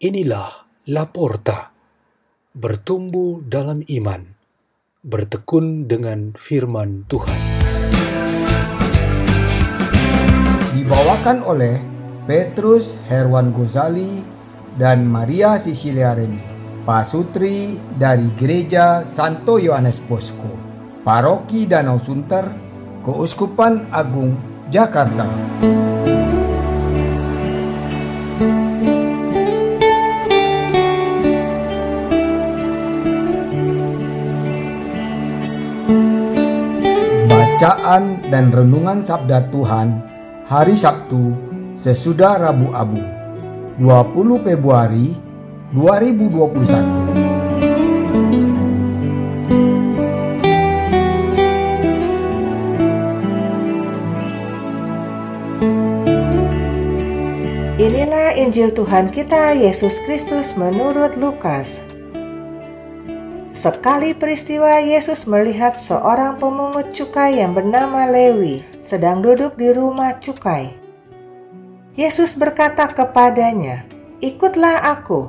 Inilah 0.00 0.64
Laporta, 0.88 1.76
bertumbuh 2.56 3.44
dalam 3.44 3.84
iman, 3.84 4.32
bertekun 5.04 5.92
dengan 5.92 6.32
firman 6.32 7.04
Tuhan. 7.04 7.36
Dibawakan 10.72 11.44
oleh 11.44 11.84
Petrus 12.24 12.96
Herwan 13.12 13.52
Gozali 13.52 14.24
dan 14.80 15.04
Maria 15.04 15.60
Sisilia 15.60 16.16
Reni, 16.16 16.40
pasutri 16.88 17.76
dari 17.92 18.32
Gereja 18.40 19.04
Santo 19.04 19.60
Yohanes 19.60 20.00
Bosco, 20.00 20.48
Paroki 21.04 21.68
Danau 21.68 22.00
Sunter, 22.00 22.48
Keuskupan 23.04 23.92
Agung, 23.92 24.40
Jakarta. 24.72 25.28
Bacaan 37.60 38.24
dan 38.32 38.48
Renungan 38.48 39.04
Sabda 39.04 39.52
Tuhan 39.52 40.00
Hari 40.48 40.72
Sabtu 40.72 41.36
sesudah 41.76 42.40
Rabu 42.40 42.72
Abu 42.72 43.04
20 43.76 44.48
Februari 44.48 45.12
2021 45.76 46.56
Inilah 57.76 58.40
Injil 58.40 58.72
Tuhan 58.72 59.12
kita 59.12 59.52
Yesus 59.52 60.00
Kristus 60.08 60.56
menurut 60.56 61.12
Lukas. 61.20 61.89
Sekali 63.60 64.16
peristiwa 64.16 64.80
Yesus 64.80 65.28
melihat 65.28 65.76
seorang 65.76 66.40
pemungut 66.40 66.96
cukai 66.96 67.44
yang 67.44 67.52
bernama 67.52 68.08
Lewi 68.08 68.64
sedang 68.80 69.20
duduk 69.20 69.60
di 69.60 69.68
rumah 69.68 70.16
cukai. 70.16 70.72
Yesus 71.92 72.40
berkata 72.40 72.88
kepadanya, 72.88 73.84
"Ikutlah 74.24 74.96
aku." 74.96 75.28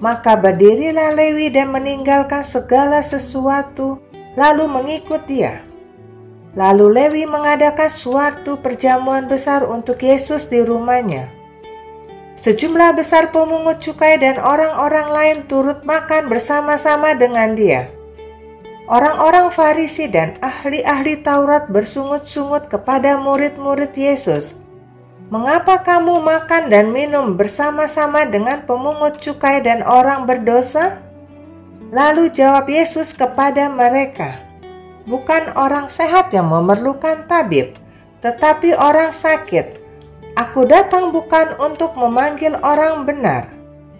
Maka 0.00 0.40
berdirilah 0.40 1.12
Lewi 1.12 1.52
dan 1.52 1.68
meninggalkan 1.68 2.40
segala 2.40 3.04
sesuatu, 3.04 4.00
lalu 4.32 4.64
mengikut 4.64 5.20
dia. 5.28 5.60
Lalu 6.56 6.96
Lewi 6.96 7.22
mengadakan 7.28 7.92
suatu 7.92 8.56
perjamuan 8.56 9.28
besar 9.28 9.68
untuk 9.68 10.00
Yesus 10.00 10.48
di 10.48 10.64
rumahnya. 10.64 11.28
Sejumlah 12.38 12.94
besar 12.94 13.34
pemungut 13.34 13.82
cukai 13.82 14.14
dan 14.14 14.38
orang-orang 14.38 15.10
lain 15.10 15.38
turut 15.50 15.82
makan 15.82 16.30
bersama-sama 16.30 17.18
dengan 17.18 17.58
dia. 17.58 17.90
Orang-orang 18.86 19.50
Farisi 19.50 20.06
dan 20.06 20.38
ahli-ahli 20.38 21.18
Taurat 21.26 21.66
bersungut-sungut 21.66 22.70
kepada 22.70 23.18
murid-murid 23.18 23.90
Yesus. 23.90 24.54
Mengapa 25.34 25.82
kamu 25.82 26.22
makan 26.22 26.70
dan 26.70 26.94
minum 26.94 27.34
bersama-sama 27.34 28.24
dengan 28.30 28.62
pemungut 28.64 29.18
cukai 29.18 29.58
dan 29.60 29.82
orang 29.82 30.24
berdosa? 30.24 31.02
Lalu 31.90 32.30
jawab 32.30 32.70
Yesus 32.70 33.12
kepada 33.18 33.66
mereka, 33.66 34.38
"Bukan 35.10 35.58
orang 35.58 35.90
sehat 35.90 36.30
yang 36.30 36.48
memerlukan 36.48 37.26
tabib, 37.26 37.74
tetapi 38.22 38.78
orang 38.78 39.10
sakit." 39.10 39.77
Aku 40.38 40.70
datang 40.70 41.10
bukan 41.10 41.58
untuk 41.58 41.98
memanggil 41.98 42.54
orang 42.62 43.02
benar, 43.02 43.50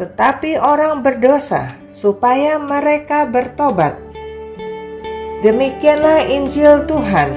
tetapi 0.00 0.56
orang 0.56 1.04
berdosa, 1.04 1.76
supaya 1.92 2.56
mereka 2.56 3.28
bertobat. 3.28 4.00
Demikianlah 5.44 6.24
Injil 6.32 6.88
Tuhan. 6.88 7.36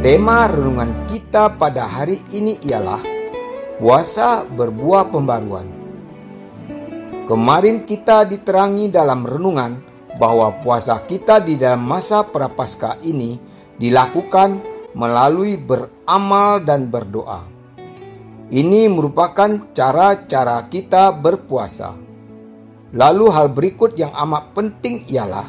Tema 0.00 0.48
renungan 0.48 0.97
kita 1.28 1.60
pada 1.60 1.84
hari 1.84 2.24
ini 2.32 2.56
ialah 2.64 3.04
puasa 3.76 4.48
berbuah 4.48 5.12
pembaruan. 5.12 5.68
Kemarin 7.28 7.84
kita 7.84 8.24
diterangi 8.24 8.88
dalam 8.88 9.28
renungan 9.28 9.76
bahwa 10.16 10.56
puasa 10.64 10.96
kita 11.04 11.44
di 11.44 11.60
dalam 11.60 11.84
masa 11.84 12.24
prapaskah 12.24 13.04
ini 13.04 13.36
dilakukan 13.76 14.56
melalui 14.96 15.60
beramal 15.60 16.64
dan 16.64 16.88
berdoa. 16.88 17.44
Ini 18.48 18.88
merupakan 18.88 19.68
cara-cara 19.76 20.64
kita 20.64 21.12
berpuasa. 21.12 21.92
Lalu 22.96 23.24
hal 23.28 23.52
berikut 23.52 24.00
yang 24.00 24.16
amat 24.16 24.56
penting 24.56 25.04
ialah 25.12 25.44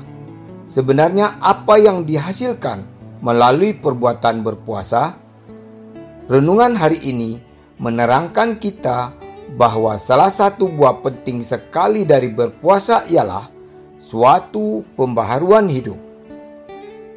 sebenarnya 0.68 1.40
apa 1.40 1.80
yang 1.80 2.04
dihasilkan 2.04 2.84
melalui 3.24 3.80
perbuatan 3.80 4.44
berpuasa, 4.44 5.29
renungan 6.30 6.78
hari 6.78 7.02
ini 7.10 7.42
menerangkan 7.82 8.62
kita 8.62 9.18
bahwa 9.58 9.98
salah 9.98 10.30
satu 10.30 10.70
buah 10.70 11.02
penting 11.02 11.42
sekali 11.42 12.06
dari 12.06 12.30
berpuasa 12.30 13.10
ialah 13.10 13.50
suatu 13.98 14.86
pembaharuan 14.94 15.66
hidup. 15.66 15.98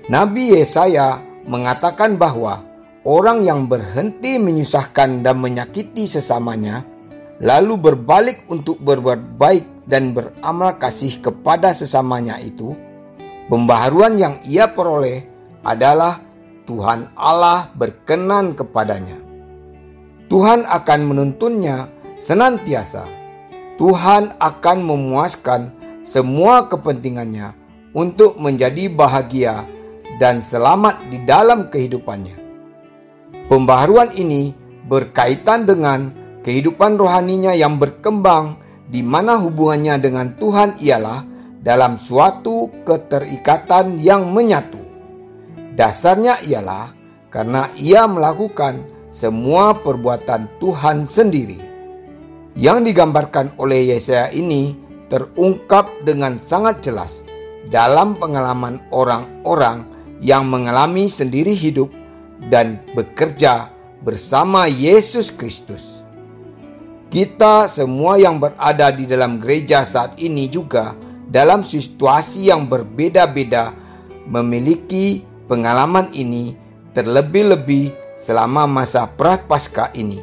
Nabi 0.08 0.56
Yesaya 0.56 1.20
mengatakan 1.44 2.16
bahwa 2.16 2.64
orang 3.04 3.44
yang 3.44 3.68
berhenti 3.68 4.40
menyusahkan 4.40 5.20
dan 5.20 5.36
menyakiti 5.44 6.08
sesamanya, 6.08 6.80
lalu 7.44 7.92
berbalik 7.92 8.48
untuk 8.48 8.80
berbuat 8.80 9.36
baik 9.36 9.84
dan 9.84 10.16
beramal 10.16 10.80
kasih 10.80 11.20
kepada 11.20 11.76
sesamanya 11.76 12.40
itu, 12.40 12.72
pembaharuan 13.52 14.16
yang 14.16 14.40
ia 14.48 14.72
peroleh 14.72 15.28
adalah 15.62 16.31
Tuhan 16.62 17.10
Allah 17.18 17.74
berkenan 17.74 18.54
kepadanya. 18.54 19.18
Tuhan 20.30 20.62
akan 20.62 21.00
menuntunnya 21.04 21.90
senantiasa. 22.16 23.04
Tuhan 23.76 24.38
akan 24.38 24.78
memuaskan 24.86 25.74
semua 26.06 26.70
kepentingannya 26.70 27.54
untuk 27.92 28.38
menjadi 28.38 28.86
bahagia 28.90 29.66
dan 30.22 30.38
selamat 30.38 31.02
di 31.10 31.18
dalam 31.26 31.66
kehidupannya. 31.66 32.38
Pembaharuan 33.50 34.14
ini 34.14 34.54
berkaitan 34.86 35.66
dengan 35.66 36.14
kehidupan 36.46 36.94
rohaninya 36.94 37.54
yang 37.54 37.78
berkembang 37.78 38.58
di 38.86 39.02
mana 39.02 39.38
hubungannya 39.40 39.98
dengan 39.98 40.26
Tuhan 40.38 40.78
ialah 40.78 41.26
dalam 41.62 41.98
suatu 42.02 42.70
keterikatan 42.82 43.98
yang 44.02 44.30
menyatu. 44.30 44.81
Dasarnya 45.72 46.44
ialah 46.44 46.92
karena 47.32 47.72
ia 47.80 48.04
melakukan 48.04 48.84
semua 49.08 49.72
perbuatan 49.72 50.48
Tuhan 50.60 51.08
sendiri. 51.08 51.60
Yang 52.52 52.92
digambarkan 52.92 53.56
oleh 53.56 53.96
Yesaya 53.96 54.28
ini 54.28 54.76
terungkap 55.08 55.88
dengan 56.04 56.36
sangat 56.36 56.84
jelas 56.84 57.24
dalam 57.72 58.20
pengalaman 58.20 58.84
orang-orang 58.92 59.88
yang 60.20 60.44
mengalami 60.48 61.08
sendiri 61.08 61.56
hidup 61.56 61.88
dan 62.52 62.80
bekerja 62.92 63.72
bersama 64.04 64.68
Yesus 64.68 65.32
Kristus. 65.32 66.04
Kita 67.12 67.68
semua 67.68 68.16
yang 68.16 68.40
berada 68.40 68.88
di 68.92 69.04
dalam 69.04 69.36
gereja 69.36 69.84
saat 69.84 70.16
ini 70.16 70.48
juga 70.48 70.96
dalam 71.28 71.60
situasi 71.60 72.48
yang 72.48 72.68
berbeda-beda 72.68 73.72
memiliki 74.28 75.31
pengalaman 75.46 76.10
ini 76.14 76.54
terlebih-lebih 76.92 77.92
selama 78.18 78.68
masa 78.68 79.08
prapaskah 79.08 79.90
ini. 79.96 80.22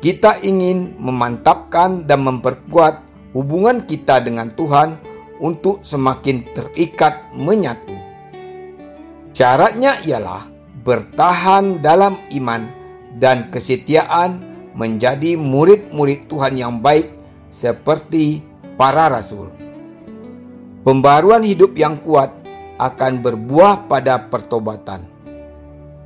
Kita 0.00 0.40
ingin 0.44 0.96
memantapkan 1.00 2.04
dan 2.04 2.24
memperkuat 2.24 3.00
hubungan 3.32 3.84
kita 3.84 4.20
dengan 4.20 4.52
Tuhan 4.52 5.00
untuk 5.40 5.80
semakin 5.80 6.44
terikat 6.52 7.32
menyatu. 7.34 7.96
Syaratnya 9.34 9.98
ialah 10.06 10.46
bertahan 10.84 11.80
dalam 11.82 12.20
iman 12.36 12.68
dan 13.18 13.50
kesetiaan 13.50 14.44
menjadi 14.76 15.34
murid-murid 15.34 16.28
Tuhan 16.28 16.54
yang 16.54 16.78
baik 16.84 17.10
seperti 17.48 18.44
para 18.76 19.08
rasul. 19.08 19.50
Pembaruan 20.84 21.40
hidup 21.40 21.72
yang 21.80 21.96
kuat 22.04 22.43
akan 22.78 23.22
berbuah 23.22 23.86
pada 23.86 24.30
pertobatan. 24.30 25.06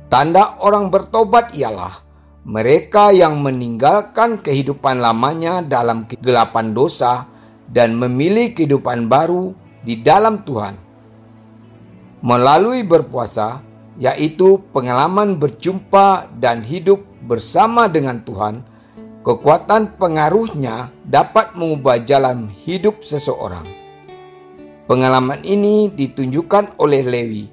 Tanda 0.09 0.57
orang 0.65 0.89
bertobat 0.89 1.53
ialah 1.53 2.01
mereka 2.49 3.13
yang 3.13 3.45
meninggalkan 3.45 4.41
kehidupan 4.41 4.97
lamanya 4.97 5.61
dalam 5.61 6.09
kegelapan 6.09 6.73
dosa 6.73 7.29
dan 7.69 7.93
memilih 7.93 8.57
kehidupan 8.57 9.05
baru 9.05 9.53
di 9.85 10.01
dalam 10.01 10.41
Tuhan. 10.41 10.75
Melalui 12.25 12.81
berpuasa, 12.83 13.61
yaitu 14.01 14.59
pengalaman 14.73 15.37
berjumpa 15.37 16.33
dan 16.41 16.65
hidup 16.65 17.05
bersama 17.23 17.85
dengan 17.85 18.25
Tuhan, 18.25 18.65
kekuatan 19.21 19.95
pengaruhnya 20.01 20.89
dapat 21.05 21.53
mengubah 21.53 22.01
jalan 22.03 22.49
hidup 22.65 23.05
seseorang. 23.05 23.78
Pengalaman 24.89 25.45
ini 25.45 25.93
ditunjukkan 25.93 26.81
oleh 26.81 27.05
Lewi, 27.05 27.45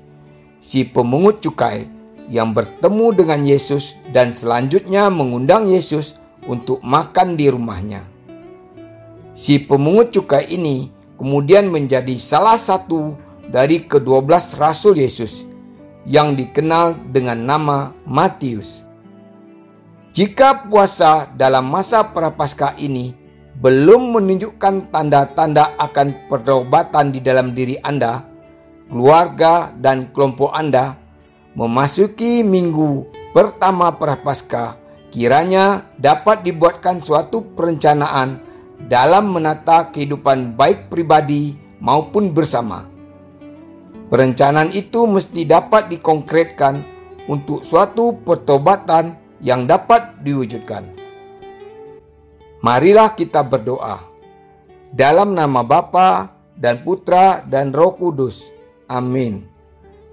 si 0.56 0.88
pemungut 0.88 1.44
cukai 1.44 1.84
yang 2.32 2.56
bertemu 2.56 3.12
dengan 3.12 3.44
Yesus 3.44 3.92
dan 4.08 4.32
selanjutnya 4.32 5.12
mengundang 5.12 5.68
Yesus 5.68 6.16
untuk 6.48 6.80
makan 6.80 7.36
di 7.36 7.52
rumahnya. 7.52 8.08
Si 9.36 9.60
pemungut 9.60 10.16
cukai 10.16 10.48
ini 10.48 10.88
kemudian 11.20 11.68
menjadi 11.68 12.16
salah 12.16 12.56
satu 12.56 13.12
dari 13.52 13.84
kedua 13.84 14.24
belas 14.24 14.56
rasul 14.56 14.96
Yesus 14.96 15.44
yang 16.08 16.40
dikenal 16.40 17.12
dengan 17.12 17.36
nama 17.36 17.92
Matius. 18.08 18.80
Jika 20.16 20.72
puasa 20.72 21.28
dalam 21.36 21.68
masa 21.68 22.00
prapaskah 22.00 22.80
ini 22.80 23.12
belum 23.56 24.16
menunjukkan 24.16 24.92
tanda-tanda 24.92 25.76
akan 25.80 26.28
pertobatan 26.28 27.12
di 27.12 27.24
dalam 27.24 27.56
diri 27.56 27.80
Anda, 27.80 28.20
keluarga, 28.88 29.72
dan 29.72 30.12
kelompok 30.12 30.52
Anda, 30.52 30.92
memasuki 31.56 32.44
minggu 32.44 33.08
pertama 33.32 33.96
prapaskah, 33.96 34.76
kiranya 35.08 35.88
dapat 35.96 36.44
dibuatkan 36.44 37.00
suatu 37.00 37.40
perencanaan 37.56 38.44
dalam 38.84 39.32
menata 39.32 39.88
kehidupan 39.88 40.52
baik 40.52 40.92
pribadi 40.92 41.56
maupun 41.80 42.36
bersama 42.36 42.96
Perencanaan 44.06 44.70
itu 44.70 45.02
mesti 45.02 45.42
dapat 45.42 45.90
dikonkretkan 45.90 46.78
untuk 47.26 47.66
suatu 47.66 48.14
pertobatan 48.22 49.18
yang 49.42 49.66
dapat 49.66 50.22
diwujudkan. 50.22 51.05
Marilah 52.64 53.12
kita 53.12 53.44
berdoa. 53.44 54.00
Dalam 54.92 55.36
nama 55.36 55.60
Bapa 55.60 56.32
dan 56.56 56.80
Putra 56.80 57.44
dan 57.44 57.74
Roh 57.74 57.96
Kudus. 57.98 58.46
Amin. 58.88 59.44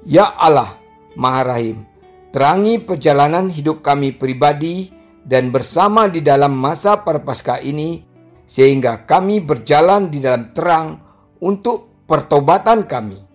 Ya 0.03 0.27
Allah, 0.35 0.75
Maha 1.15 1.55
Rahim, 1.55 1.87
terangi 2.35 2.83
perjalanan 2.83 3.47
hidup 3.47 3.79
kami 3.79 4.11
pribadi 4.11 4.91
dan 5.23 5.53
bersama 5.53 6.11
di 6.11 6.19
dalam 6.19 6.51
masa 6.51 6.99
perpaskah 6.99 7.63
ini 7.63 8.03
sehingga 8.43 9.07
kami 9.07 9.39
berjalan 9.39 10.11
di 10.11 10.19
dalam 10.19 10.51
terang 10.51 10.99
untuk 11.39 12.03
pertobatan 12.03 12.83
kami 12.83 13.33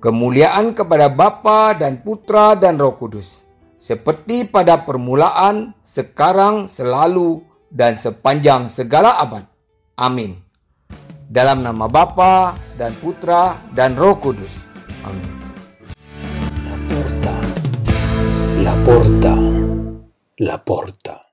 Kemuliaan 0.00 0.72
kepada 0.72 1.12
Bapa 1.12 1.76
dan 1.76 2.00
Putra 2.00 2.56
dan 2.56 2.80
Roh 2.80 2.96
Kudus, 2.96 3.44
seperti 3.76 4.48
pada 4.48 4.80
permulaan, 4.80 5.76
sekarang, 5.84 6.72
selalu, 6.72 7.44
dan 7.70 7.94
sepanjang 7.94 8.66
segala 8.66 9.16
abad. 9.22 9.46
Amin. 9.94 10.34
Dalam 11.30 11.62
nama 11.62 11.86
Bapa 11.86 12.58
dan 12.74 12.90
Putra 12.98 13.54
dan 13.70 13.94
Roh 13.94 14.18
Kudus. 14.18 14.66
Amin. 15.06 15.30
La 16.66 16.76
porta, 16.90 17.34
la 18.58 18.74
porta, 18.82 19.34
la 20.42 20.56
porta. 20.58 21.29